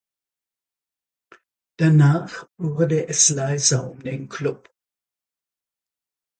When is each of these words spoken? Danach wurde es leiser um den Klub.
Danach 1.77 2.49
wurde 2.57 3.07
es 3.07 3.29
leiser 3.29 3.91
um 3.91 3.99
den 4.01 4.29
Klub. 4.29 4.73